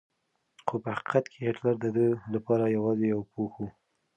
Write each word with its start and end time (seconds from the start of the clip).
خو 0.67 0.75
په 0.83 0.89
حقیقت 0.95 1.25
کې 1.31 1.39
هېټلر 1.47 1.73
د 1.83 1.85
ده 1.95 2.05
لپاره 2.33 2.73
یوازې 2.75 3.05
یو 3.13 3.21
پوښ 3.31 3.51
و. 3.59 3.63